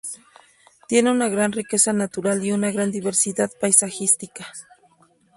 Tiene 0.87 1.11
una 1.11 1.29
gran 1.29 1.51
riqueza 1.51 1.93
natural 1.93 2.43
y 2.43 2.51
una 2.51 2.71
gran 2.71 2.89
diversidad 2.89 3.51
paisajística. 3.61 4.47